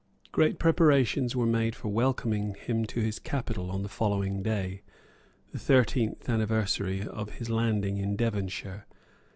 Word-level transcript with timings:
Great 0.31 0.57
preparations 0.57 1.35
were 1.35 1.45
made 1.45 1.75
for 1.75 1.89
welcoming 1.89 2.55
him 2.55 2.85
to 2.85 3.01
his 3.01 3.19
capital 3.19 3.69
on 3.69 3.83
the 3.83 3.87
following 3.87 4.41
day, 4.41 4.81
the 5.51 5.59
thirteenth 5.59 6.27
anniversary 6.27 7.03
of 7.07 7.33
his 7.35 7.51
landing 7.51 7.99
in 7.99 8.15
Devonshire. 8.15 8.87